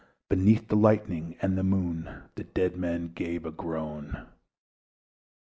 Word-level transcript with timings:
Beneath 0.29 0.67
the 0.67 0.75
lightning 0.75 1.37
and 1.43 1.55
the 1.55 1.61
Moon 1.63 2.23
The 2.33 2.43
dead 2.43 2.75
men 2.75 3.11
gave 3.13 3.45
a 3.45 3.51
groan. 3.51 4.25